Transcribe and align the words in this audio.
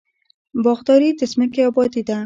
باغداري 0.63 1.09
د 1.19 1.21
ځمکې 1.31 1.61
ابادي 1.69 2.01
ده. 2.07 2.17